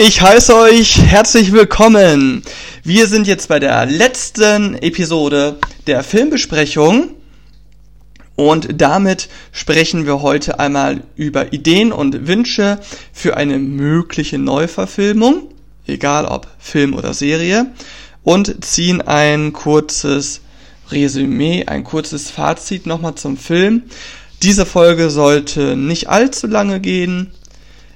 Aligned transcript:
Ich 0.00 0.20
heiße 0.20 0.54
euch 0.54 1.02
herzlich 1.02 1.50
willkommen. 1.50 2.44
Wir 2.84 3.08
sind 3.08 3.26
jetzt 3.26 3.48
bei 3.48 3.58
der 3.58 3.84
letzten 3.84 4.76
Episode 4.76 5.58
der 5.88 6.04
Filmbesprechung 6.04 7.16
und 8.36 8.80
damit 8.80 9.28
sprechen 9.50 10.06
wir 10.06 10.22
heute 10.22 10.60
einmal 10.60 11.02
über 11.16 11.52
Ideen 11.52 11.90
und 11.90 12.28
Wünsche 12.28 12.78
für 13.12 13.36
eine 13.36 13.58
mögliche 13.58 14.38
Neuverfilmung, 14.38 15.48
egal 15.88 16.26
ob 16.26 16.46
Film 16.60 16.94
oder 16.94 17.12
Serie, 17.12 17.66
und 18.22 18.64
ziehen 18.64 19.00
ein 19.00 19.52
kurzes 19.52 20.42
Resümee, 20.92 21.64
ein 21.66 21.82
kurzes 21.82 22.30
Fazit 22.30 22.86
nochmal 22.86 23.16
zum 23.16 23.36
Film. 23.36 23.82
Diese 24.44 24.64
Folge 24.64 25.10
sollte 25.10 25.74
nicht 25.74 26.08
allzu 26.08 26.46
lange 26.46 26.78
gehen, 26.78 27.32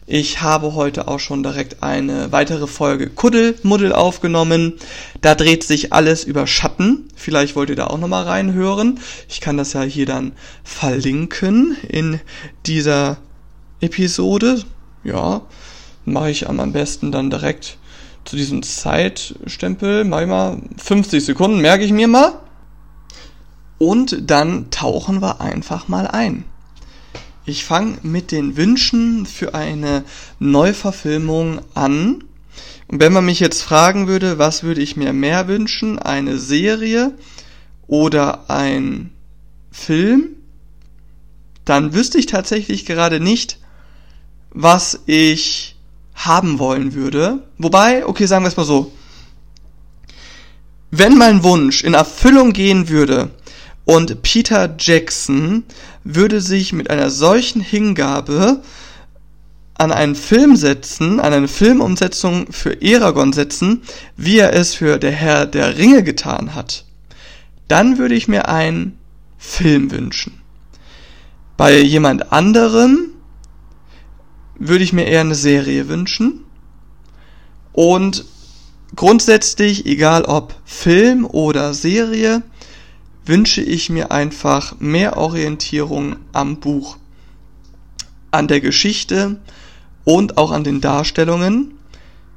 ich 0.07 0.43
habe 0.43 0.75
heute 0.75 1.07
auch 1.07 1.21
schon 1.21 1.45
direkt 1.45 1.82
eine 1.82 2.32
weitere 2.32 2.66
Folge 2.66 3.09
Kuddelmuddel 3.09 3.92
aufgenommen. 3.92 4.75
Da 5.20 5.37
dreht 5.37 5.62
sich 5.62 5.92
alles 5.92 6.25
über 6.25 6.48
Schatten. 6.48 7.09
Vielleicht 7.15 7.55
wollt 7.55 7.70
ihr 7.70 7.77
da 7.77 7.87
auch 7.87 7.98
nochmal 7.98 8.25
reinhören. 8.25 8.98
Ich 9.28 9.41
kann 9.41 9.56
das 9.56 9.75
ja 9.75 9.83
hier 9.83 10.06
dann 10.06 10.33
verlinken 10.65 11.77
in 11.88 12.20
dieser 12.66 13.19
Episode. 13.80 14.65
Ja, 15.05 15.42
mache 16.05 16.30
ich 16.30 16.48
am 16.48 16.73
besten 16.73 17.12
dann 17.12 17.30
direkt 17.30 17.78
zu 18.25 18.34
diesem 18.34 18.64
Zeitstempel. 18.64 20.05
Mach 20.05 20.20
ich 20.20 20.27
mal 20.27 20.59
50 20.78 21.25
Sekunden, 21.25 21.61
merke 21.61 21.84
ich 21.84 21.92
mir 21.92 22.09
mal. 22.09 22.41
Und 23.78 24.30
dann 24.30 24.70
tauchen 24.70 25.23
wir 25.23 25.41
einfach 25.41 25.87
mal 25.87 26.09
ein. 26.09 26.45
Ich 27.45 27.64
fange 27.64 27.98
mit 28.02 28.30
den 28.30 28.56
Wünschen 28.56 29.27
für 29.27 29.55
eine 29.55 30.05
Neuverfilmung 30.38 31.60
an. 31.74 32.23
Und 32.87 33.00
wenn 33.00 33.12
man 33.12 33.24
mich 33.24 33.41
jetzt 33.41 33.62
fragen 33.62 34.06
würde, 34.06 34.38
was 34.38 34.62
würde 34.62 34.80
ich 34.80 34.96
mir 34.96 35.12
mehr 35.12 35.48
wünschen, 35.48 35.98
eine 35.98 36.39
Serie 36.39 37.14
oder 37.89 38.48
ein 38.48 39.11
Film, 39.72 40.36
dann 41.64 41.94
wüsste 41.94 42.19
ich 42.19 42.27
tatsächlich 42.27 42.86
gerade 42.86 43.19
nicht, 43.19 43.58
was 44.50 45.00
ich 45.06 45.77
haben 46.14 46.58
wollen 46.58 46.95
würde. 46.95 47.42
Wobei, 47.58 48.06
okay, 48.06 48.27
sagen 48.27 48.45
wir 48.45 48.48
es 48.48 48.56
mal 48.56 48.64
so. 48.64 48.92
Wenn 50.91 51.17
mein 51.17 51.42
Wunsch 51.42 51.83
in 51.83 51.95
Erfüllung 51.95 52.52
gehen 52.52 52.89
würde, 52.89 53.30
und 53.84 54.22
Peter 54.22 54.75
Jackson 54.78 55.64
würde 56.05 56.41
sich 56.41 56.72
mit 56.72 56.91
einer 56.91 57.11
solchen 57.11 57.61
Hingabe 57.61 58.62
an 59.74 59.91
einen 59.91 60.14
Film 60.14 60.56
setzen, 60.56 61.19
an 61.19 61.33
eine 61.33 61.48
Filmumsetzung 61.48 62.52
für 62.52 62.80
Eragon 62.83 63.33
setzen, 63.33 63.83
wie 64.16 64.39
er 64.39 64.52
es 64.52 64.74
für 64.74 64.98
der 64.98 65.11
Herr 65.11 65.47
der 65.47 65.78
Ringe 65.78 66.02
getan 66.05 66.55
hat. 66.55 66.84
Dann 67.69 67.98
würde 67.98 68.14
ich 68.14 68.28
mir 68.28 68.48
einen 68.48 68.98
Film 69.39 69.91
wünschen. 69.91 70.41
Bei 71.56 71.80
jemand 71.80 72.33
anderem 72.33 73.11
würde 74.58 74.84
ich 74.84 74.92
mir 74.92 75.06
eher 75.06 75.22
eine 75.22 75.34
Serie 75.34 75.89
wünschen. 75.89 76.44
Und 77.72 78.24
grundsätzlich, 78.94 79.86
egal 79.86 80.24
ob 80.24 80.55
Film 80.64 81.24
oder 81.24 81.74
Serie, 81.74 82.42
wünsche 83.25 83.62
ich 83.62 83.91
mir 83.91 84.11
einfach 84.11 84.78
mehr 84.81 85.17
Orientierung 85.17 86.17
am 86.33 86.61
Buch, 86.61 86.97
an 88.31 88.48
der 88.48 88.61
Geschichte 88.61 89.41
und 90.05 90.39
auch 90.39 90.51
an 90.51 90.64
den 90.64 90.81
Darstellungen. 90.81 91.79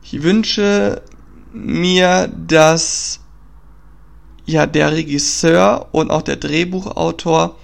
Ich 0.03 0.21
wünsche 0.21 1.01
mir, 1.53 2.31
dass 2.47 3.21
ja 4.45 4.67
der 4.67 4.91
Regisseur 4.91 5.87
und 5.91 6.11
auch 6.11 6.21
der 6.21 6.35
Drehbuchautor 6.35 7.57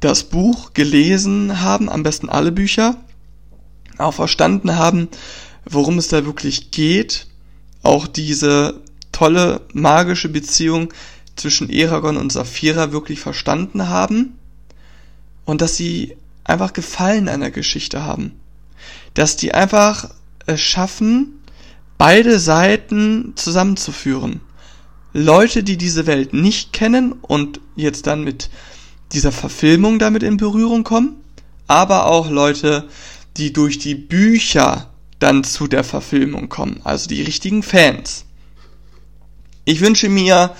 das 0.00 0.24
Buch 0.24 0.72
gelesen 0.74 1.60
haben, 1.60 1.88
am 1.88 2.02
besten 2.02 2.28
alle 2.28 2.52
Bücher, 2.52 2.96
auch 3.98 4.14
verstanden 4.14 4.76
haben, 4.76 5.08
worum 5.64 5.98
es 5.98 6.08
da 6.08 6.24
wirklich 6.24 6.70
geht, 6.70 7.26
auch 7.82 8.06
diese 8.06 8.80
tolle 9.12 9.60
magische 9.72 10.28
Beziehung 10.28 10.92
zwischen 11.40 11.70
Eragon 11.70 12.16
und 12.16 12.32
Saphira 12.32 12.92
wirklich 12.92 13.20
verstanden 13.20 13.88
haben 13.88 14.38
und 15.44 15.60
dass 15.60 15.76
sie 15.76 16.16
einfach 16.44 16.72
Gefallen 16.72 17.28
an 17.28 17.40
der 17.40 17.50
Geschichte 17.50 18.04
haben. 18.04 18.32
Dass 19.14 19.36
die 19.36 19.52
einfach 19.52 20.10
es 20.46 20.60
schaffen, 20.60 21.40
beide 21.98 22.38
Seiten 22.38 23.32
zusammenzuführen. 23.36 24.40
Leute, 25.12 25.62
die 25.62 25.76
diese 25.76 26.06
Welt 26.06 26.32
nicht 26.32 26.72
kennen 26.72 27.12
und 27.12 27.60
jetzt 27.74 28.06
dann 28.06 28.22
mit 28.22 28.48
dieser 29.12 29.32
Verfilmung 29.32 29.98
damit 29.98 30.22
in 30.22 30.36
Berührung 30.36 30.84
kommen, 30.84 31.16
aber 31.66 32.06
auch 32.06 32.30
Leute, 32.30 32.88
die 33.36 33.52
durch 33.52 33.78
die 33.78 33.94
Bücher 33.94 34.90
dann 35.18 35.44
zu 35.44 35.66
der 35.66 35.84
Verfilmung 35.84 36.48
kommen, 36.48 36.80
also 36.84 37.08
die 37.08 37.22
richtigen 37.22 37.62
Fans. 37.62 38.24
Ich 39.64 39.80
wünsche 39.80 40.08
mir, 40.08 40.54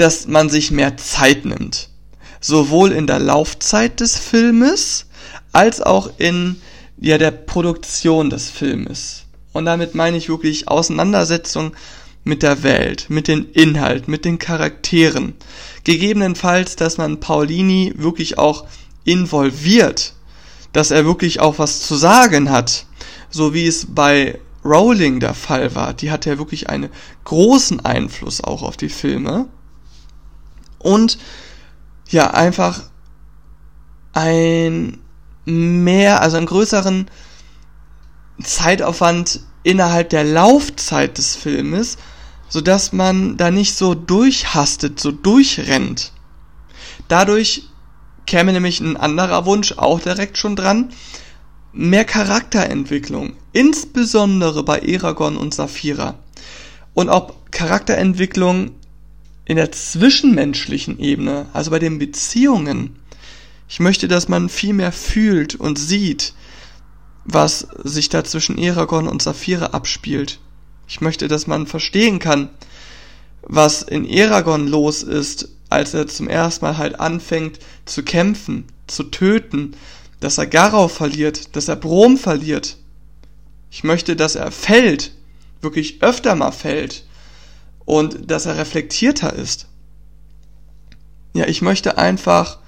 dass 0.00 0.26
man 0.26 0.48
sich 0.48 0.70
mehr 0.70 0.96
Zeit 0.96 1.44
nimmt. 1.44 1.90
Sowohl 2.40 2.92
in 2.92 3.06
der 3.06 3.18
Laufzeit 3.18 4.00
des 4.00 4.16
Filmes 4.16 5.06
als 5.52 5.82
auch 5.82 6.10
in 6.16 6.56
ja, 6.98 7.18
der 7.18 7.32
Produktion 7.32 8.30
des 8.30 8.48
Filmes. 8.48 9.24
Und 9.52 9.66
damit 9.66 9.94
meine 9.94 10.16
ich 10.16 10.30
wirklich 10.30 10.68
Auseinandersetzung 10.68 11.72
mit 12.24 12.42
der 12.42 12.62
Welt, 12.62 13.06
mit 13.08 13.28
den 13.28 13.50
Inhalten, 13.50 14.10
mit 14.10 14.24
den 14.24 14.38
Charakteren. 14.38 15.34
Gegebenenfalls, 15.84 16.76
dass 16.76 16.96
man 16.96 17.20
Paulini 17.20 17.92
wirklich 17.96 18.38
auch 18.38 18.64
involviert, 19.04 20.14
dass 20.72 20.90
er 20.90 21.04
wirklich 21.04 21.40
auch 21.40 21.58
was 21.58 21.80
zu 21.80 21.94
sagen 21.94 22.50
hat, 22.50 22.86
so 23.28 23.52
wie 23.52 23.66
es 23.66 23.86
bei 23.90 24.38
Rowling 24.64 25.20
der 25.20 25.34
Fall 25.34 25.74
war. 25.74 25.92
Die 25.92 26.10
hat 26.10 26.24
ja 26.24 26.38
wirklich 26.38 26.70
einen 26.70 26.88
großen 27.24 27.84
Einfluss 27.84 28.42
auch 28.42 28.62
auf 28.62 28.78
die 28.78 28.88
Filme 28.88 29.48
und 30.80 31.18
ja, 32.08 32.32
einfach 32.32 32.82
ein 34.12 34.98
mehr, 35.44 36.20
also 36.22 36.36
einen 36.36 36.46
größeren 36.46 37.06
Zeitaufwand 38.42 39.40
innerhalb 39.62 40.10
der 40.10 40.24
Laufzeit 40.24 41.18
des 41.18 41.36
Filmes, 41.36 41.98
so 42.48 42.60
dass 42.60 42.92
man 42.92 43.36
da 43.36 43.50
nicht 43.50 43.76
so 43.76 43.94
durchhastet, 43.94 44.98
so 44.98 45.12
durchrennt. 45.12 46.12
Dadurch 47.08 47.68
käme 48.26 48.52
nämlich 48.52 48.80
ein 48.80 48.96
anderer 48.96 49.46
Wunsch 49.46 49.72
auch 49.76 50.00
direkt 50.00 50.38
schon 50.38 50.56
dran. 50.56 50.90
Mehr 51.72 52.04
Charakterentwicklung, 52.04 53.34
insbesondere 53.52 54.64
bei 54.64 54.78
Eragon 54.80 55.36
und 55.36 55.54
Saphira. 55.54 56.14
Und 56.94 57.08
auch 57.08 57.34
Charakterentwicklung 57.52 58.72
in 59.50 59.56
der 59.56 59.72
zwischenmenschlichen 59.72 61.00
Ebene, 61.00 61.46
also 61.52 61.72
bei 61.72 61.80
den 61.80 61.98
Beziehungen. 61.98 62.94
Ich 63.68 63.80
möchte, 63.80 64.06
dass 64.06 64.28
man 64.28 64.48
viel 64.48 64.72
mehr 64.72 64.92
fühlt 64.92 65.56
und 65.56 65.76
sieht, 65.76 66.34
was 67.24 67.66
sich 67.82 68.08
da 68.08 68.22
zwischen 68.22 68.58
Eragon 68.58 69.08
und 69.08 69.22
Saphira 69.22 69.66
abspielt. 69.66 70.38
Ich 70.86 71.00
möchte, 71.00 71.26
dass 71.26 71.48
man 71.48 71.66
verstehen 71.66 72.20
kann, 72.20 72.50
was 73.42 73.82
in 73.82 74.08
Eragon 74.08 74.68
los 74.68 75.02
ist, 75.02 75.48
als 75.68 75.94
er 75.94 76.06
zum 76.06 76.28
ersten 76.28 76.66
Mal 76.66 76.78
halt 76.78 77.00
anfängt 77.00 77.58
zu 77.86 78.04
kämpfen, 78.04 78.66
zu 78.86 79.02
töten, 79.02 79.74
dass 80.20 80.38
er 80.38 80.46
Garau 80.46 80.86
verliert, 80.86 81.56
dass 81.56 81.66
er 81.66 81.74
Brom 81.74 82.18
verliert. 82.18 82.76
Ich 83.68 83.82
möchte, 83.82 84.14
dass 84.14 84.36
er 84.36 84.52
fällt, 84.52 85.10
wirklich 85.60 86.04
öfter 86.04 86.36
mal 86.36 86.52
fällt, 86.52 87.02
und 87.90 88.30
dass 88.30 88.46
er 88.46 88.56
reflektierter 88.56 89.32
ist. 89.32 89.66
Ja, 91.34 91.48
ich 91.48 91.60
möchte 91.60 91.98
einfach 91.98 92.58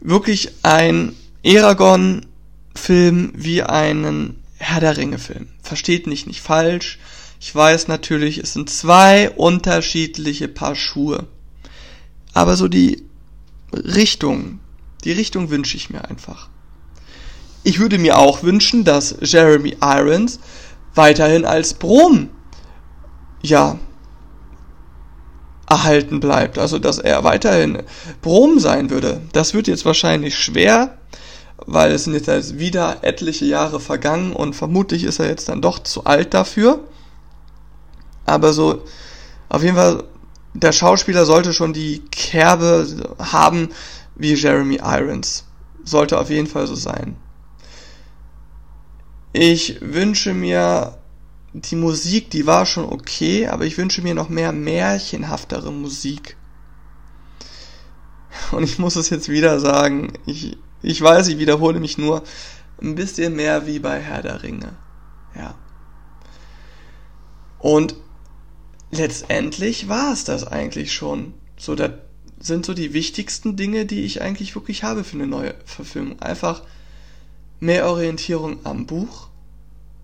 wirklich 0.00 0.50
ein 0.64 1.14
Eragon-Film 1.44 3.32
wie 3.36 3.62
einen 3.62 4.42
Herr 4.56 4.80
der 4.80 4.96
Ringe-Film. 4.96 5.50
Versteht 5.62 6.08
mich 6.08 6.26
nicht 6.26 6.40
falsch. 6.40 6.98
Ich 7.38 7.54
weiß 7.54 7.86
natürlich, 7.86 8.38
es 8.38 8.54
sind 8.54 8.68
zwei 8.70 9.30
unterschiedliche 9.30 10.48
Paar 10.48 10.74
Schuhe. 10.74 11.28
Aber 12.32 12.56
so 12.56 12.66
die 12.66 13.04
Richtung, 13.72 14.58
die 15.04 15.12
Richtung 15.12 15.50
wünsche 15.50 15.76
ich 15.76 15.90
mir 15.90 16.10
einfach. 16.10 16.48
Ich 17.62 17.78
würde 17.78 17.98
mir 17.98 18.18
auch 18.18 18.42
wünschen, 18.42 18.82
dass 18.82 19.14
Jeremy 19.20 19.76
Irons 19.80 20.40
weiterhin 20.96 21.44
als 21.44 21.74
Brom, 21.74 22.30
ja, 23.42 23.78
erhalten 25.74 26.20
bleibt, 26.20 26.56
also 26.56 26.78
dass 26.78 26.98
er 26.98 27.24
weiterhin 27.24 27.82
Brom 28.22 28.60
sein 28.60 28.90
würde. 28.90 29.20
Das 29.32 29.54
wird 29.54 29.66
jetzt 29.66 29.84
wahrscheinlich 29.84 30.38
schwer, 30.38 30.96
weil 31.66 31.92
es 31.92 32.04
sind 32.04 32.14
jetzt 32.14 32.58
wieder 32.58 32.98
etliche 33.02 33.44
Jahre 33.44 33.80
vergangen 33.80 34.32
und 34.32 34.54
vermutlich 34.54 35.02
ist 35.02 35.18
er 35.18 35.28
jetzt 35.28 35.48
dann 35.48 35.60
doch 35.60 35.80
zu 35.80 36.04
alt 36.04 36.32
dafür. 36.32 36.80
Aber 38.24 38.52
so, 38.52 38.84
auf 39.48 39.62
jeden 39.62 39.76
Fall, 39.76 40.04
der 40.54 40.72
Schauspieler 40.72 41.26
sollte 41.26 41.52
schon 41.52 41.72
die 41.72 42.02
Kerbe 42.10 42.86
haben 43.18 43.70
wie 44.14 44.34
Jeremy 44.34 44.76
Irons. 44.76 45.44
Sollte 45.82 46.18
auf 46.18 46.30
jeden 46.30 46.46
Fall 46.46 46.66
so 46.68 46.76
sein. 46.76 47.16
Ich 49.32 49.80
wünsche 49.80 50.32
mir 50.32 50.96
die 51.54 51.76
Musik, 51.76 52.30
die 52.30 52.46
war 52.46 52.66
schon 52.66 52.84
okay, 52.84 53.46
aber 53.46 53.64
ich 53.64 53.78
wünsche 53.78 54.02
mir 54.02 54.14
noch 54.14 54.28
mehr 54.28 54.50
märchenhaftere 54.52 55.72
Musik. 55.72 56.36
Und 58.50 58.64
ich 58.64 58.78
muss 58.80 58.96
es 58.96 59.08
jetzt 59.08 59.28
wieder 59.28 59.60
sagen, 59.60 60.12
ich, 60.26 60.58
ich 60.82 61.00
weiß, 61.00 61.28
ich 61.28 61.38
wiederhole 61.38 61.78
mich 61.78 61.96
nur, 61.96 62.24
ein 62.82 62.96
bisschen 62.96 63.36
mehr 63.36 63.68
wie 63.68 63.78
bei 63.78 64.00
Herr 64.00 64.22
der 64.22 64.42
Ringe. 64.42 64.72
Ja. 65.36 65.54
Und 67.60 67.94
letztendlich 68.90 69.88
war 69.88 70.12
es 70.12 70.24
das 70.24 70.44
eigentlich 70.44 70.92
schon. 70.92 71.34
So, 71.56 71.76
das 71.76 71.92
sind 72.40 72.66
so 72.66 72.74
die 72.74 72.92
wichtigsten 72.92 73.56
Dinge, 73.56 73.86
die 73.86 74.02
ich 74.02 74.20
eigentlich 74.20 74.56
wirklich 74.56 74.82
habe 74.82 75.04
für 75.04 75.14
eine 75.14 75.28
neue 75.28 75.54
Verfilmung. 75.64 76.20
Einfach 76.20 76.62
mehr 77.60 77.88
Orientierung 77.88 78.58
am 78.64 78.86
Buch 78.86 79.28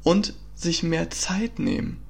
und 0.04 0.34
sich 0.60 0.82
mehr 0.82 1.10
Zeit 1.10 1.58
nehmen. 1.58 2.02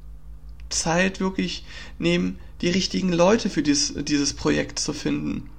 Zeit 0.69 1.21
wirklich 1.21 1.65
nehmen, 1.99 2.39
die 2.61 2.69
richtigen 2.69 3.13
Leute 3.13 3.51
für 3.51 3.63
dieses, 3.63 3.95
dieses 4.05 4.35
Projekt 4.35 4.79
zu 4.79 4.93
finden. 4.93 5.51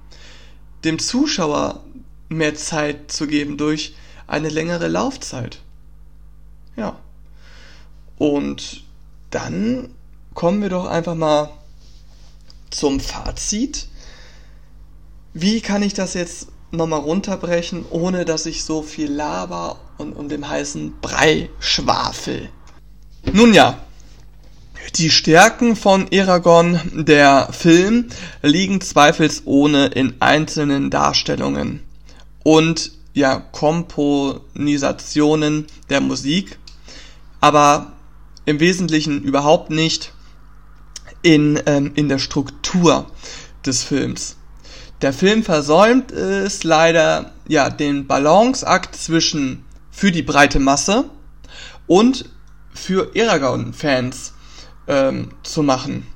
Dem 0.84 0.98
Zuschauer 0.98 1.84
mehr 2.28 2.54
Zeit 2.54 3.12
zu 3.12 3.26
geben 3.26 3.56
durch 3.56 3.94
eine 4.26 4.48
längere 4.48 4.88
Laufzeit. 4.88 5.60
Ja. 6.76 6.98
Und 8.16 8.84
dann 9.30 9.90
kommen 10.34 10.62
wir 10.62 10.68
doch 10.68 10.86
einfach 10.86 11.14
mal 11.14 11.50
zum 12.70 13.00
Fazit. 13.00 13.88
Wie 15.34 15.60
kann 15.60 15.82
ich 15.82 15.94
das 15.94 16.14
jetzt 16.14 16.48
nochmal 16.70 17.00
runterbrechen, 17.00 17.84
ohne 17.90 18.24
dass 18.24 18.46
ich 18.46 18.64
so 18.64 18.82
viel 18.82 19.10
laber 19.10 19.78
und 19.98 20.14
um 20.14 20.28
dem 20.28 20.48
heißen 20.48 21.00
Brei 21.00 21.50
schwafel? 21.58 22.48
Nun 23.30 23.54
ja, 23.54 23.78
die 24.96 25.10
Stärken 25.10 25.76
von 25.76 26.10
Eragon, 26.10 26.80
der 26.92 27.48
Film, 27.52 28.08
liegen 28.42 28.80
zweifelsohne 28.80 29.86
in 29.86 30.14
einzelnen 30.20 30.90
Darstellungen 30.90 31.80
und 32.42 32.90
ja, 33.14 33.40
Komponisationen 33.52 35.66
der 35.88 36.00
Musik, 36.00 36.58
aber 37.40 37.92
im 38.44 38.60
Wesentlichen 38.60 39.22
überhaupt 39.22 39.70
nicht 39.70 40.12
in, 41.22 41.60
ähm, 41.66 41.92
in 41.94 42.08
der 42.08 42.18
Struktur 42.18 43.10
des 43.64 43.84
Films. 43.84 44.36
Der 45.00 45.12
Film 45.12 45.42
versäumt 45.42 46.12
es 46.12 46.64
leider, 46.64 47.32
ja, 47.48 47.70
den 47.70 48.06
Balanceakt 48.06 48.94
zwischen 48.96 49.64
für 49.90 50.12
die 50.12 50.22
breite 50.22 50.58
Masse 50.58 51.04
und 51.86 52.26
für 52.72 53.14
Eragon-Fans 53.14 54.34
ähm, 54.86 55.30
zu 55.42 55.62
machen. 55.62 56.06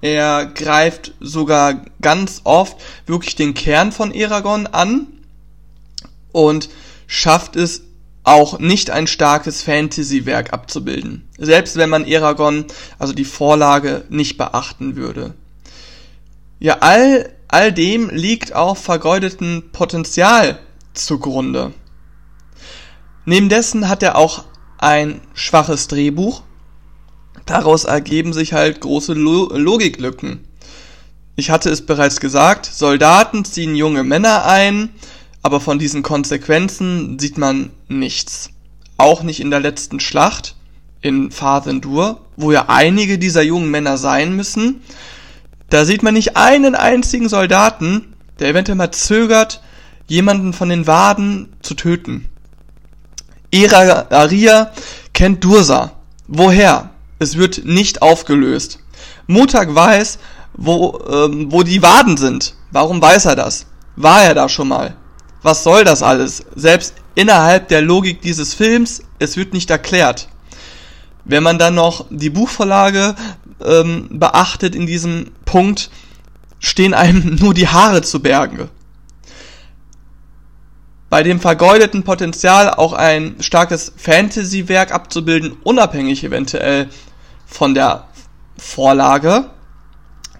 Er 0.00 0.46
greift 0.46 1.14
sogar 1.20 1.84
ganz 2.02 2.42
oft 2.44 2.76
wirklich 3.06 3.36
den 3.36 3.54
Kern 3.54 3.90
von 3.90 4.12
Eragon 4.12 4.66
an 4.66 5.06
und 6.32 6.68
schafft 7.06 7.56
es 7.56 7.82
auch 8.22 8.58
nicht 8.58 8.90
ein 8.90 9.06
starkes 9.06 9.62
Fantasy-Werk 9.62 10.52
abzubilden. 10.52 11.28
Selbst 11.38 11.76
wenn 11.76 11.90
man 11.90 12.04
Eragon, 12.04 12.66
also 12.98 13.12
die 13.12 13.24
Vorlage, 13.24 14.04
nicht 14.08 14.36
beachten 14.36 14.96
würde. 14.96 15.34
Ja, 16.58 16.78
all, 16.80 17.30
all 17.48 17.72
dem 17.72 18.08
liegt 18.10 18.54
auch 18.54 18.76
vergeudeten 18.76 19.70
Potenzial 19.72 20.58
zugrunde. 20.94 21.72
Neben 23.26 23.48
dessen 23.48 23.88
hat 23.88 24.02
er 24.02 24.16
auch 24.16 24.44
ein 24.84 25.22
schwaches 25.32 25.88
Drehbuch. 25.88 26.42
Daraus 27.46 27.84
ergeben 27.84 28.34
sich 28.34 28.52
halt 28.52 28.82
große 28.82 29.14
Lo 29.14 29.48
Logiklücken. 29.56 30.40
Ich 31.36 31.50
hatte 31.50 31.70
es 31.70 31.84
bereits 31.86 32.20
gesagt, 32.20 32.66
Soldaten 32.66 33.46
ziehen 33.46 33.74
junge 33.74 34.04
Männer 34.04 34.44
ein, 34.44 34.90
aber 35.42 35.60
von 35.60 35.78
diesen 35.78 36.02
Konsequenzen 36.02 37.18
sieht 37.18 37.38
man 37.38 37.70
nichts. 37.88 38.50
Auch 38.98 39.22
nicht 39.22 39.40
in 39.40 39.50
der 39.50 39.60
letzten 39.60 40.00
Schlacht 40.00 40.54
in 41.00 41.30
Fathendur, 41.30 42.20
wo 42.36 42.52
ja 42.52 42.66
einige 42.68 43.18
dieser 43.18 43.42
jungen 43.42 43.70
Männer 43.70 43.96
sein 43.96 44.36
müssen. 44.36 44.82
Da 45.70 45.86
sieht 45.86 46.02
man 46.02 46.14
nicht 46.14 46.36
einen 46.36 46.74
einzigen 46.74 47.30
Soldaten, 47.30 48.14
der 48.38 48.48
eventuell 48.50 48.76
mal 48.76 48.92
zögert, 48.92 49.62
jemanden 50.06 50.52
von 50.52 50.68
den 50.68 50.86
Waden 50.86 51.54
zu 51.62 51.74
töten. 51.74 52.28
Era 53.54 54.06
Aria 54.10 54.72
kennt 55.12 55.44
Dursa. 55.44 55.92
Woher? 56.26 56.90
Es 57.18 57.36
wird 57.36 57.64
nicht 57.64 58.02
aufgelöst. 58.02 58.78
Mutag 59.26 59.74
weiß, 59.74 60.18
wo, 60.54 60.98
ähm, 61.10 61.52
wo 61.52 61.62
die 61.62 61.82
Waden 61.82 62.16
sind. 62.16 62.54
Warum 62.70 63.00
weiß 63.00 63.26
er 63.26 63.36
das? 63.36 63.66
War 63.96 64.24
er 64.24 64.34
da 64.34 64.48
schon 64.48 64.68
mal? 64.68 64.96
was 65.44 65.62
soll 65.62 65.84
das 65.84 66.02
alles? 66.02 66.42
Selbst 66.56 66.94
innerhalb 67.14 67.68
der 67.68 67.82
Logik 67.82 68.22
dieses 68.22 68.54
Films, 68.54 69.02
es 69.18 69.36
wird 69.36 69.52
nicht 69.52 69.70
erklärt. 69.70 70.28
Wenn 71.24 71.42
man 71.42 71.58
dann 71.58 71.74
noch 71.74 72.06
die 72.10 72.30
Buchvorlage 72.30 73.14
ähm, 73.62 74.08
beachtet 74.10 74.74
in 74.74 74.86
diesem 74.86 75.30
Punkt, 75.44 75.90
stehen 76.58 76.94
einem 76.94 77.36
nur 77.40 77.54
die 77.54 77.68
Haare 77.68 78.02
zu 78.02 78.20
Berge. 78.20 78.70
Bei 81.14 81.22
dem 81.22 81.38
vergeudeten 81.38 82.02
Potenzial 82.02 82.70
auch 82.70 82.92
ein 82.92 83.36
starkes 83.38 83.92
Fantasy-Werk 83.96 84.92
abzubilden, 84.92 85.56
unabhängig 85.62 86.24
eventuell 86.24 86.88
von 87.46 87.72
der 87.72 88.08
Vorlage. 88.58 89.48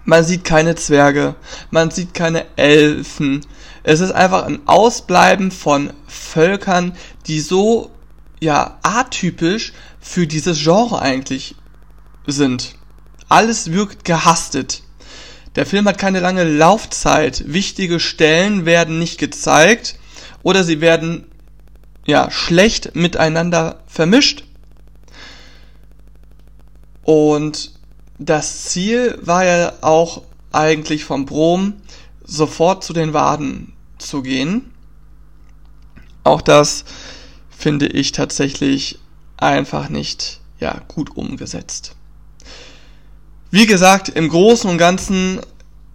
Man 0.03 0.25
sieht 0.25 0.43
keine 0.43 0.75
Zwerge, 0.75 1.35
man 1.71 1.91
sieht 1.91 2.13
keine 2.13 2.45
Elfen, 2.57 3.45
es 3.83 4.01
ist 4.01 4.11
einfach 4.11 4.43
ein 4.43 4.67
Ausbleiben 4.67 5.49
von 5.49 5.93
Völkern, 6.07 6.97
die 7.25 7.39
so, 7.39 7.91
ja, 8.41 8.77
atypisch 8.83 9.71
für 10.01 10.27
dieses 10.27 10.61
Genre 10.61 11.01
eigentlich 11.01 11.55
sind. 12.27 12.75
Alles 13.29 13.71
wirkt 13.71 14.03
gehastet. 14.03 14.83
Der 15.55 15.65
Film 15.65 15.87
hat 15.87 15.97
keine 15.97 16.19
lange 16.19 16.43
Laufzeit. 16.43 17.45
Wichtige 17.47 18.01
Stellen 18.01 18.65
werden 18.65 18.99
nicht 18.99 19.17
gezeigt 19.19 19.95
oder 20.45 20.63
sie 20.63 20.79
werden 20.79 21.25
ja 22.05 22.29
schlecht 22.29 22.95
miteinander 22.95 23.79
vermischt. 23.87 24.43
Und 27.01 27.73
das 28.19 28.65
Ziel 28.65 29.17
war 29.23 29.43
ja 29.43 29.73
auch 29.81 30.21
eigentlich 30.51 31.03
vom 31.03 31.25
Brom 31.25 31.73
sofort 32.23 32.83
zu 32.83 32.93
den 32.93 33.11
Waden 33.11 33.73
zu 33.97 34.21
gehen. 34.21 34.71
Auch 36.23 36.41
das 36.41 36.85
finde 37.49 37.87
ich 37.87 38.11
tatsächlich 38.11 38.99
einfach 39.37 39.89
nicht 39.89 40.41
ja, 40.59 40.79
gut 40.87 41.17
umgesetzt. 41.17 41.95
Wie 43.49 43.65
gesagt, 43.65 44.09
im 44.09 44.29
Großen 44.29 44.69
und 44.69 44.77
Ganzen 44.77 45.41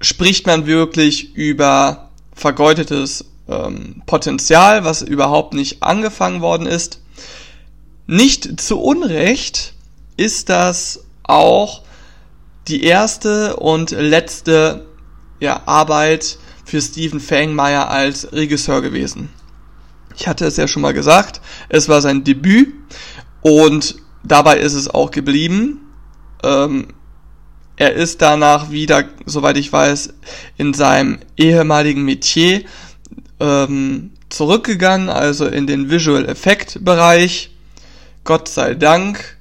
spricht 0.00 0.48
man 0.48 0.66
wirklich 0.66 1.36
über 1.36 2.10
vergeudetes 2.34 3.29
ähm, 3.50 4.02
Potenzial, 4.06 4.84
was 4.84 5.02
überhaupt 5.02 5.54
nicht 5.54 5.82
angefangen 5.82 6.40
worden 6.40 6.66
ist. 6.66 7.00
Nicht 8.06 8.60
zu 8.60 8.80
Unrecht 8.80 9.74
ist 10.16 10.48
das 10.48 11.04
auch 11.22 11.82
die 12.68 12.84
erste 12.84 13.56
und 13.56 13.90
letzte 13.90 14.86
ja, 15.40 15.62
Arbeit 15.66 16.38
für 16.64 16.80
Stephen 16.80 17.20
Fangmeier 17.20 17.88
als 17.88 18.32
Regisseur 18.32 18.82
gewesen. 18.82 19.30
Ich 20.16 20.28
hatte 20.28 20.46
es 20.46 20.56
ja 20.56 20.68
schon 20.68 20.82
mal 20.82 20.92
gesagt, 20.92 21.40
es 21.68 21.88
war 21.88 22.00
sein 22.00 22.24
Debüt 22.24 22.74
und 23.40 23.96
dabei 24.22 24.58
ist 24.58 24.74
es 24.74 24.88
auch 24.88 25.10
geblieben. 25.10 25.80
Ähm, 26.42 26.88
er 27.76 27.94
ist 27.94 28.20
danach 28.20 28.70
wieder, 28.70 29.04
soweit 29.24 29.56
ich 29.56 29.72
weiß, 29.72 30.12
in 30.58 30.74
seinem 30.74 31.20
ehemaligen 31.38 32.04
Metier 32.04 32.62
ähm, 33.40 34.12
zurückgegangen, 34.28 35.08
also 35.08 35.46
in 35.46 35.66
den 35.66 35.90
Visual 35.90 36.26
Effect 36.28 36.84
Bereich. 36.84 37.50
Gott 38.24 38.48
sei 38.48 38.74
Dank. 38.74 39.36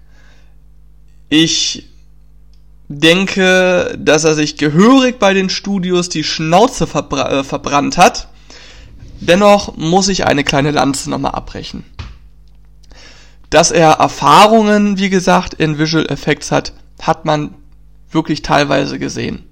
Ich 1.30 1.90
denke, 2.88 3.96
dass 4.00 4.24
er 4.24 4.34
sich 4.34 4.58
gehörig 4.58 5.20
bei 5.20 5.34
den 5.34 5.50
Studios 5.50 6.10
die 6.10 6.24
Schnauze 6.24 6.88
verbra 6.88 7.40
äh, 7.40 7.44
verbrannt 7.44 7.98
hat. 7.98 8.30
Dennoch 9.22 9.76
muss 9.78 10.08
ich 10.08 10.26
eine 10.26 10.44
kleine 10.44 10.72
Lanze 10.72 11.10
nochmal 11.10 11.34
abbrechen. 11.34 11.84
Dass 13.50 13.72
er 13.72 13.92
Erfahrungen, 13.94 14.98
wie 14.98 15.10
gesagt, 15.10 15.54
in 15.56 15.78
Visual 15.78 16.06
Effects 16.08 16.52
hat, 16.52 16.74
hat 17.02 17.26
man 17.26 17.54
wirklich 18.12 18.42
teilweise 18.42 18.98
gesehen. 18.98 19.44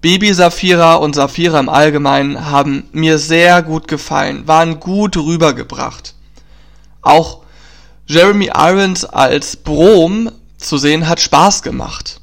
Baby 0.00 0.32
Saphira 0.32 0.94
und 0.94 1.14
Saphira 1.14 1.60
im 1.60 1.68
Allgemeinen 1.68 2.46
haben 2.46 2.84
mir 2.92 3.18
sehr 3.18 3.62
gut 3.62 3.86
gefallen, 3.86 4.48
waren 4.48 4.80
gut 4.80 5.16
rübergebracht. 5.18 6.14
Auch 7.02 7.42
Jeremy 8.06 8.50
Irons 8.54 9.04
als 9.04 9.56
Brom 9.56 10.32
zu 10.56 10.78
sehen 10.78 11.06
hat 11.06 11.20
Spaß 11.20 11.62
gemacht. 11.62 12.22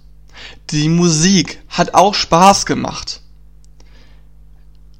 Die 0.71 0.89
Musik 0.89 1.61
hat 1.69 1.93
auch 1.93 2.15
Spaß 2.15 2.65
gemacht. 2.65 3.21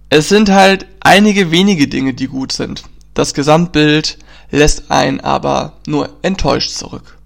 Es 0.09 0.29
sind 0.29 0.49
halt 0.49 0.85
einige 0.99 1.49
wenige 1.49 1.87
Dinge, 1.87 2.13
die 2.13 2.27
gut 2.27 2.51
sind. 2.51 2.83
Das 3.15 3.33
Gesamtbild 3.33 4.19
lässt 4.51 4.91
einen 4.91 5.19
aber 5.19 5.73
nur 5.87 6.11
enttäuscht 6.21 6.71
zurück. 6.71 7.17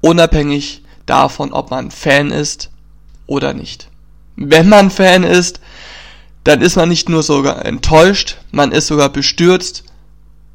Unabhängig 0.00 0.82
davon, 1.06 1.52
ob 1.52 1.70
man 1.70 1.92
Fan 1.92 2.32
ist 2.32 2.71
oder 3.32 3.54
nicht. 3.54 3.88
Wenn 4.36 4.68
man 4.68 4.90
Fan 4.90 5.24
ist, 5.24 5.60
dann 6.44 6.60
ist 6.60 6.76
man 6.76 6.88
nicht 6.88 7.08
nur 7.08 7.22
sogar 7.22 7.64
enttäuscht, 7.64 8.36
man 8.50 8.72
ist 8.72 8.88
sogar 8.88 9.08
bestürzt, 9.08 9.84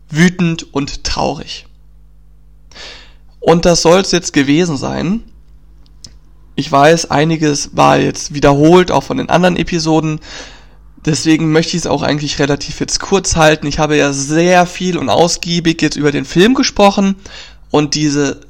wütend 0.10 0.74
und 0.74 1.03
traurig. 1.03 1.65
Und 3.39 3.65
das 3.65 3.81
soll 3.81 4.01
es 4.01 4.12
jetzt 4.12 4.34
gewesen 4.34 4.77
sein. 4.77 5.24
Ich 6.55 6.72
weiß, 6.72 7.12
einiges 7.12 7.75
war 7.75 7.98
jetzt 7.98 8.34
wiederholt, 8.34 8.91
auch 8.91 9.03
von 9.03 9.17
den 9.17 9.29
anderen 9.29 9.57
Episoden. 9.57 10.19
Deswegen 11.05 11.51
möchte 11.51 11.77
ich 11.77 11.84
es 11.84 11.88
auch 11.88 12.03
eigentlich 12.03 12.39
relativ 12.39 12.79
jetzt 12.79 13.00
kurz 13.00 13.36
halten. 13.36 13.67
Ich 13.67 13.79
habe 13.79 13.96
ja 13.96 14.12
sehr 14.12 14.65
viel 14.65 14.98
und 14.98 15.10
ausgiebig 15.10 15.81
jetzt 15.81 15.96
über 15.96 16.12
den 16.12 16.25
Film 16.25 16.53
gesprochen 16.53 17.15
und 17.72 17.96
diese 17.96 18.41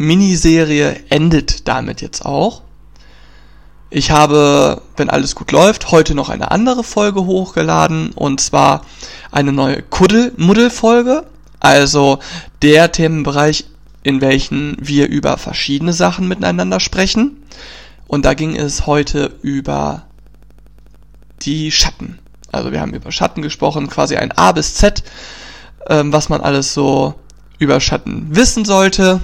Podcast-Miniserie 0.00 0.96
endet 1.10 1.68
damit 1.68 2.00
jetzt 2.00 2.24
auch. 2.24 2.62
Ich 3.90 4.10
habe, 4.10 4.80
wenn 4.96 5.10
alles 5.10 5.34
gut 5.34 5.52
läuft, 5.52 5.90
heute 5.90 6.14
noch 6.14 6.30
eine 6.30 6.50
andere 6.50 6.84
Folge 6.84 7.26
hochgeladen 7.26 8.12
und 8.12 8.40
zwar 8.40 8.86
eine 9.30 9.52
neue 9.52 9.82
Kuddel-Muddel-Folge. 9.82 11.26
Also 11.58 12.18
der 12.62 12.92
Themenbereich, 12.92 13.66
in 14.02 14.22
welchen 14.22 14.76
wir 14.80 15.08
über 15.08 15.36
verschiedene 15.36 15.92
Sachen 15.92 16.28
miteinander 16.28 16.80
sprechen. 16.80 17.42
Und 18.06 18.24
da 18.24 18.32
ging 18.32 18.56
es 18.56 18.86
heute 18.86 19.32
über 19.42 20.06
die 21.42 21.70
Schatten. 21.70 22.18
Also 22.50 22.72
wir 22.72 22.80
haben 22.80 22.94
über 22.94 23.12
Schatten 23.12 23.42
gesprochen, 23.42 23.88
quasi 23.88 24.16
ein 24.16 24.32
A 24.32 24.52
bis 24.52 24.74
Z, 24.74 25.04
ähm, 25.88 26.10
was 26.12 26.30
man 26.30 26.40
alles 26.40 26.72
so 26.72 27.16
über 27.58 27.80
Schatten 27.80 28.34
wissen 28.34 28.64
sollte. 28.64 29.20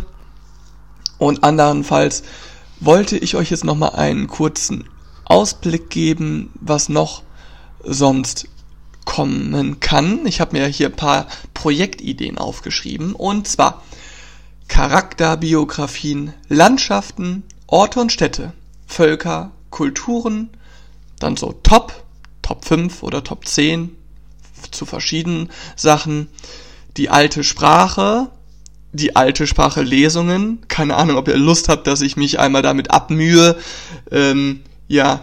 Und 1.18 1.44
andernfalls 1.44 2.22
wollte 2.80 3.16
ich 3.16 3.36
euch 3.36 3.50
jetzt 3.50 3.64
nochmal 3.64 3.94
einen 3.94 4.26
kurzen 4.26 4.88
Ausblick 5.24 5.90
geben, 5.90 6.50
was 6.60 6.88
noch 6.88 7.22
sonst 7.82 8.48
kommen 9.04 9.80
kann. 9.80 10.26
Ich 10.26 10.40
habe 10.40 10.58
mir 10.58 10.66
hier 10.66 10.88
ein 10.88 10.96
paar 10.96 11.26
Projektideen 11.54 12.38
aufgeschrieben. 12.38 13.14
Und 13.14 13.48
zwar 13.48 13.82
Charakterbiografien, 14.68 16.34
Landschaften, 16.48 17.44
Orte 17.66 18.00
und 18.00 18.12
Städte, 18.12 18.52
Völker, 18.86 19.52
Kulturen, 19.70 20.50
dann 21.18 21.36
so 21.36 21.52
Top, 21.62 22.04
Top 22.42 22.64
5 22.64 23.02
oder 23.02 23.24
Top 23.24 23.46
10 23.46 23.96
zu 24.70 24.86
verschiedenen 24.86 25.50
Sachen, 25.76 26.28
die 26.96 27.08
alte 27.08 27.44
Sprache, 27.44 28.28
die 28.92 29.16
alte 29.16 29.46
Sprache 29.46 29.82
Lesungen. 29.82 30.60
Keine 30.68 30.96
Ahnung, 30.96 31.16
ob 31.16 31.28
ihr 31.28 31.36
Lust 31.36 31.68
habt, 31.68 31.86
dass 31.86 32.00
ich 32.00 32.16
mich 32.16 32.38
einmal 32.38 32.62
damit 32.62 32.90
abmühe, 32.90 33.56
ähm, 34.10 34.62
ja, 34.88 35.22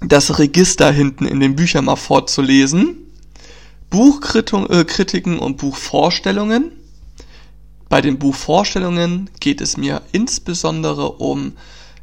das 0.00 0.38
Register 0.38 0.90
hinten 0.92 1.26
in 1.26 1.40
den 1.40 1.56
Büchern 1.56 1.84
mal 1.84 1.96
vorzulesen. 1.96 2.96
Buchkritiken 3.90 5.38
äh, 5.38 5.40
und 5.40 5.56
Buchvorstellungen. 5.56 6.72
Bei 7.88 8.00
den 8.00 8.18
Buchvorstellungen 8.18 9.30
geht 9.40 9.60
es 9.60 9.76
mir 9.76 10.02
insbesondere 10.12 11.12
um 11.12 11.54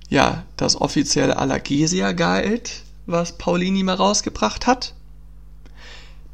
ja, 0.09 0.43
das 0.57 0.79
offizielle 0.79 1.37
Allergesia 1.37 2.11
Guide, 2.11 2.69
was 3.05 3.37
Paulini 3.37 3.83
mal 3.83 3.95
rausgebracht 3.95 4.67
hat. 4.67 4.93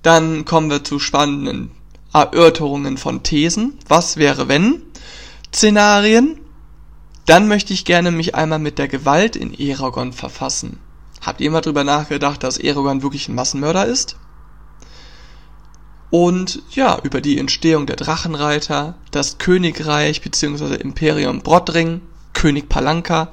Dann 0.01 0.45
kommen 0.45 0.69
wir 0.69 0.83
zu 0.83 0.99
spannenden 0.99 1.71
Erörterungen 2.13 2.97
von 2.97 3.23
Thesen. 3.23 3.77
Was 3.87 4.17
wäre 4.17 4.47
wenn? 4.47 4.81
Szenarien. 5.53 6.39
Dann 7.25 7.47
möchte 7.47 7.73
ich 7.73 7.85
gerne 7.85 8.11
mich 8.11 8.35
einmal 8.35 8.59
mit 8.59 8.77
der 8.77 8.87
Gewalt 8.87 9.35
in 9.35 9.53
Eragon 9.53 10.11
verfassen. 10.11 10.79
Habt 11.21 11.39
ihr 11.39 11.51
mal 11.51 11.61
drüber 11.61 11.83
nachgedacht, 11.83 12.43
dass 12.43 12.57
Eragon 12.57 13.03
wirklich 13.03 13.29
ein 13.29 13.35
Massenmörder 13.35 13.85
ist? 13.85 14.17
Und 16.09 16.61
ja, 16.71 16.99
über 17.03 17.21
die 17.21 17.37
Entstehung 17.37 17.85
der 17.85 17.95
Drachenreiter, 17.95 18.95
das 19.11 19.37
Königreich 19.37 20.21
bzw. 20.21 20.75
Imperium 20.75 21.41
Brodring, 21.41 22.01
König 22.33 22.67
Palanka 22.67 23.31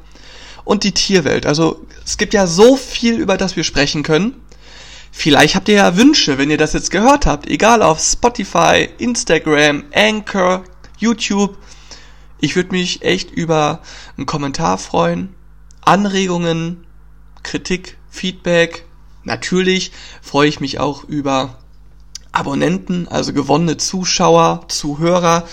und 0.64 0.84
die 0.84 0.92
Tierwelt. 0.92 1.44
Also 1.44 1.84
es 2.04 2.18
gibt 2.18 2.34
ja 2.34 2.46
so 2.46 2.76
viel, 2.76 3.16
über 3.16 3.36
das 3.36 3.56
wir 3.56 3.64
sprechen 3.64 4.04
können. 4.04 4.34
Vielleicht 5.20 5.56
habt 5.56 5.68
ihr 5.68 5.74
ja 5.74 5.96
Wünsche, 5.96 6.38
wenn 6.38 6.48
ihr 6.48 6.58
das 6.58 6.74
jetzt 6.74 6.92
gehört 6.92 7.26
habt, 7.26 7.48
egal 7.48 7.82
auf 7.82 7.98
Spotify, 7.98 8.88
Instagram, 8.98 9.82
Anchor, 9.92 10.62
YouTube. 10.96 11.58
Ich 12.38 12.54
würde 12.54 12.70
mich 12.70 13.02
echt 13.02 13.32
über 13.32 13.82
einen 14.16 14.26
Kommentar 14.26 14.78
freuen, 14.78 15.34
Anregungen, 15.80 16.86
Kritik, 17.42 17.98
Feedback. 18.08 18.84
Natürlich 19.24 19.90
freue 20.22 20.48
ich 20.48 20.60
mich 20.60 20.78
auch 20.78 21.02
über 21.02 21.58
Abonnenten, 22.30 23.08
also 23.08 23.32
gewonnene 23.32 23.76
Zuschauer, 23.76 24.66
Zuhörer, 24.68 25.48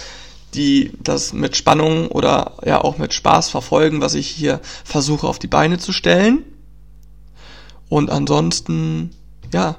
die 0.54 0.92
das 1.02 1.34
mit 1.34 1.58
Spannung 1.58 2.10
oder 2.10 2.60
ja 2.64 2.82
auch 2.82 3.00
mit 3.00 3.16
Spaß 3.16 3.50
verfolgen, 3.50 4.00
was 4.00 4.14
ich 4.14 4.28
hier 4.28 4.62
versuche 4.84 5.26
auf 5.26 5.40
die 5.40 5.48
Beine 5.48 5.80
zu 5.80 5.92
stellen. 5.92 6.44
Und 7.90 8.12
ansonsten, 8.12 9.10
ja, 9.54 9.78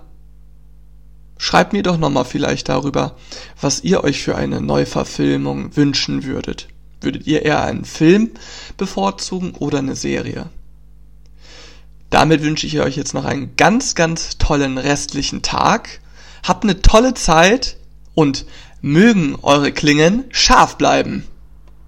schreibt 1.38 1.72
mir 1.72 1.82
doch 1.82 1.98
nochmal 1.98 2.24
vielleicht 2.24 2.68
darüber, 2.68 3.16
was 3.60 3.84
ihr 3.84 4.04
euch 4.04 4.22
für 4.22 4.36
eine 4.36 4.60
Neuverfilmung 4.60 5.76
wünschen 5.76 6.24
würdet. 6.24 6.68
Würdet 7.00 7.26
ihr 7.26 7.42
eher 7.42 7.62
einen 7.62 7.84
Film 7.84 8.30
bevorzugen 8.76 9.52
oder 9.52 9.78
eine 9.78 9.96
Serie? 9.96 10.48
Damit 12.10 12.42
wünsche 12.42 12.66
ich 12.66 12.80
euch 12.80 12.96
jetzt 12.96 13.14
noch 13.14 13.24
einen 13.24 13.56
ganz, 13.56 13.94
ganz 13.94 14.38
tollen 14.38 14.78
restlichen 14.78 15.42
Tag. 15.42 16.00
Habt 16.42 16.64
eine 16.64 16.80
tolle 16.80 17.14
Zeit 17.14 17.76
und 18.14 18.46
mögen 18.80 19.36
eure 19.42 19.72
Klingen 19.72 20.24
scharf 20.30 20.78
bleiben. 20.78 21.26